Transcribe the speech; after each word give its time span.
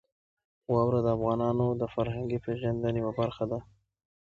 واوره 0.71 0.99
د 1.03 1.07
افغانانو 1.17 1.67
د 1.81 1.83
فرهنګي 1.93 2.39
پیژندنې 2.45 2.99
یوه 3.01 3.13
برخه 3.19 3.43
ده. 3.51 3.59